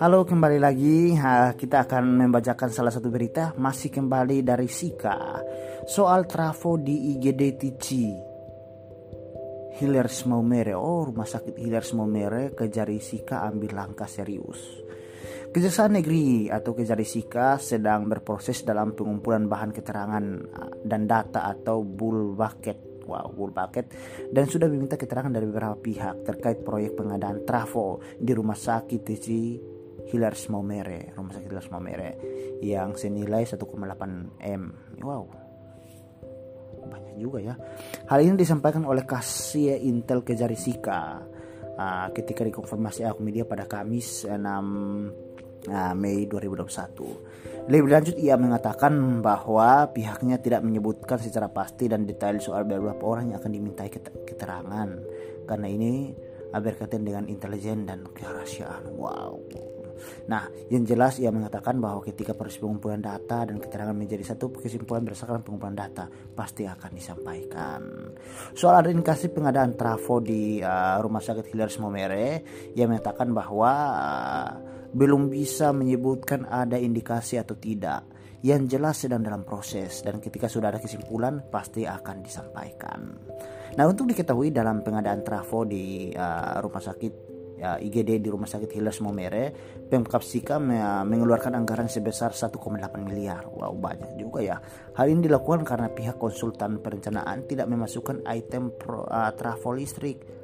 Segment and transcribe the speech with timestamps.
[0.00, 1.12] Halo kembali lagi.
[1.52, 3.52] Kita akan membacakan salah satu berita.
[3.60, 5.36] Masih kembali dari Sika.
[5.84, 8.08] Soal trafo di IGD Tici
[9.76, 14.80] Hilers Maumere oh rumah sakit Hilers Maumere Kejari Sika ambil langkah serius.
[15.52, 20.24] Kejaksaan Negeri atau Kejari Sika sedang berproses dalam pengumpulan bahan keterangan
[20.80, 23.90] dan data atau bull bucket wow bull bucket
[24.30, 29.72] dan sudah meminta keterangan dari beberapa pihak terkait proyek pengadaan trafo di rumah sakit Tici
[30.12, 32.10] Hilars Maumere, Rumah Sakit Hilars Maumere
[32.60, 33.64] yang senilai 1,8
[34.44, 34.62] M.
[35.00, 35.24] Wow.
[36.82, 37.54] Banyak juga ya.
[38.10, 41.22] Hal ini disampaikan oleh Kasih Intel Kejari Sika
[41.78, 44.36] uh, ketika dikonfirmasi awak media pada Kamis 6
[45.68, 47.70] uh, Mei 2021.
[47.70, 53.30] Lebih lanjut ia mengatakan bahwa pihaknya tidak menyebutkan secara pasti dan detail soal beberapa orang
[53.30, 53.90] yang akan dimintai
[54.26, 54.90] keterangan
[55.46, 56.10] karena ini
[56.52, 58.92] berkaitan dengan intelijen dan kerahasiaan.
[58.98, 59.40] Wow.
[60.28, 65.02] Nah, yang jelas ia mengatakan bahwa ketika proses pengumpulan data dan keterangan menjadi satu kesimpulan
[65.06, 67.80] berdasarkan pengumpulan data pasti akan disampaikan.
[68.52, 72.44] Soal ada indikasi pengadaan trafo di uh, Rumah Sakit Hilars Momere,
[72.76, 74.50] ia mengatakan bahwa uh,
[74.92, 78.04] belum bisa menyebutkan ada indikasi atau tidak.
[78.42, 83.00] Yang jelas sedang dalam proses dan ketika sudah ada kesimpulan pasti akan disampaikan.
[83.78, 87.31] Nah untuk diketahui dalam pengadaan trafo di uh, rumah sakit
[87.62, 89.54] ya, IGD di Rumah Sakit Hilas Momere,
[89.86, 90.58] Pemkap Sika
[91.06, 92.58] mengeluarkan anggaran sebesar 1,8
[93.06, 93.46] miliar.
[93.46, 94.58] Wow, banyak juga ya.
[94.98, 100.42] Hal ini dilakukan karena pihak konsultan perencanaan tidak memasukkan item pro, uh, trafo listrik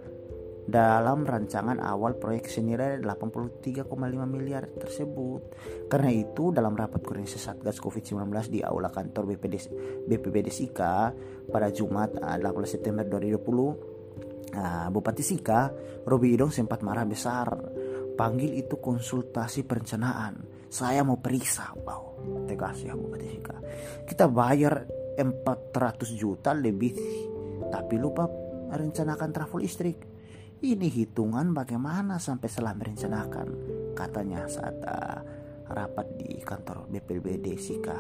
[0.69, 3.89] dalam rancangan awal proyek senilai 83,5
[4.29, 5.41] miliar tersebut.
[5.89, 9.55] Karena itu dalam rapat koordinasi Satgas COVID-19 di aula kantor BPD
[10.07, 11.11] BPBD Sika
[11.49, 13.98] pada Jumat 18 September 2020
[14.55, 15.69] Nah, Bupati Sika,
[16.09, 17.49] Robi Idong sempat marah besar.
[18.19, 20.43] Panggil itu konsultasi perencanaan.
[20.69, 21.73] Saya mau periksa.
[21.77, 23.57] Wow, tegas ya Bupati Sika.
[24.09, 24.85] Kita bayar
[25.19, 26.97] 400 juta lebih.
[27.69, 28.27] Tapi lupa
[28.73, 29.99] merencanakan travel listrik.
[30.59, 33.49] Ini hitungan bagaimana sampai setelah merencanakan.
[33.95, 35.19] Katanya saat uh,
[35.71, 37.99] rapat di kantor BPBD Sika.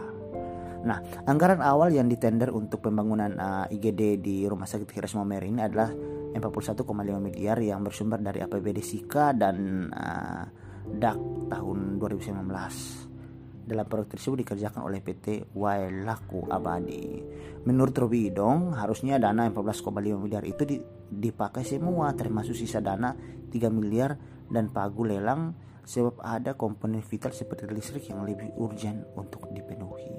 [0.78, 5.62] Nah, anggaran awal yang ditender untuk pembangunan uh, IGD di Rumah Sakit Hiras Momer ini
[5.62, 5.90] adalah
[6.36, 6.84] 41,5
[7.18, 10.44] miliar yang bersumber dari APBD Sika dan uh,
[10.88, 13.68] DAK tahun 2019.
[13.68, 17.20] Dalam proyek tersebut dikerjakan oleh PT Wailaku Abadi.
[17.68, 20.64] Menurut Robi Idong, harusnya dana 14,5 miliar itu
[21.12, 24.16] dipakai semua termasuk sisa dana 3 miliar
[24.48, 25.52] dan pagu lelang
[25.84, 30.12] sebab ada komponen vital seperti listrik yang lebih urgent untuk dipenuhi.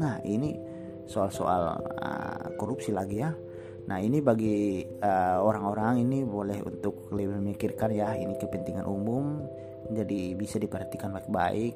[0.00, 0.56] Nah, ini
[1.08, 3.32] soal-soal uh, korupsi lagi ya
[3.88, 9.40] Nah ini bagi eh, orang-orang uh, ini boleh untuk lebih memikirkan ya ini kepentingan umum
[9.88, 11.72] jadi bisa diperhatikan baik-baik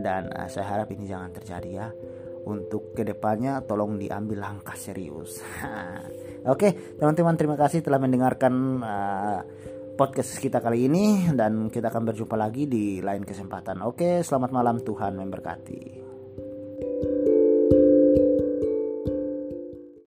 [0.00, 1.88] dan uh, saya harap ini jangan terjadi ya
[2.48, 5.44] untuk ke depannya tolong diambil langkah serius.
[6.52, 9.40] Oke teman-teman terima kasih telah mendengarkan uh,
[10.00, 13.84] podcast kita kali ini dan kita akan berjumpa lagi di lain kesempatan.
[13.84, 15.99] Oke selamat malam Tuhan memberkati.